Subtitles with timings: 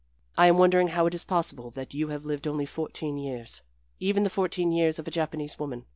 [0.35, 3.61] I am wondering how it is possible that you have lived only fourteen years
[3.99, 5.85] even the fourteen years of a Japanese woman.